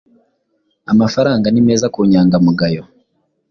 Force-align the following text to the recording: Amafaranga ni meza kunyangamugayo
Amafaranga 0.91 1.47
ni 1.49 1.61
meza 1.67 1.85
kunyangamugayo 1.93 2.83